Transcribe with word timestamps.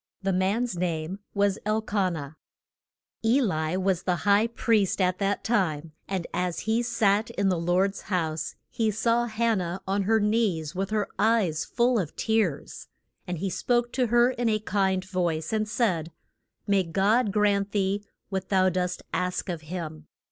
The 0.23 0.33
man's 0.33 0.75
name 0.75 1.19
was 1.35 1.59
El 1.63 1.79
ka 1.83 2.09
nah. 2.09 2.31
[Illustration: 3.21 3.21
SAM 3.21 3.29
U 3.29 3.29
EL.] 3.29 3.35
E 3.35 3.75
li 3.75 3.77
was 3.77 4.01
the 4.01 4.15
high 4.15 4.47
priest 4.47 4.99
at 4.99 5.19
that 5.19 5.43
time, 5.43 5.91
and 6.07 6.25
as 6.33 6.61
he 6.61 6.81
sat 6.81 7.29
in 7.29 7.49
the 7.49 7.59
Lord's 7.59 8.01
house 8.01 8.55
he 8.71 8.89
saw 8.89 9.27
Han 9.27 9.59
nah 9.59 9.77
on 9.87 10.01
her 10.01 10.19
knees 10.19 10.73
with 10.73 10.89
her 10.89 11.07
eyes 11.19 11.63
full 11.65 11.99
of 11.99 12.15
tears. 12.15 12.87
And 13.27 13.37
he 13.37 13.51
spoke 13.51 13.91
to 13.93 14.07
her 14.07 14.31
in 14.31 14.49
a 14.49 14.57
kind 14.57 15.05
voice, 15.05 15.53
and 15.53 15.69
said: 15.69 16.11
May 16.65 16.81
God 16.81 17.31
grant 17.31 17.71
thee 17.71 18.03
what 18.29 18.49
thou 18.49 18.69
dost 18.69 19.03
ask 19.13 19.49
of 19.49 19.61
him. 19.61 20.07